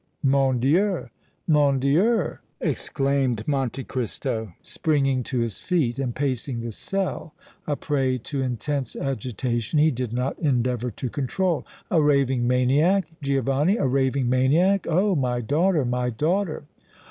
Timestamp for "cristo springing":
3.83-5.21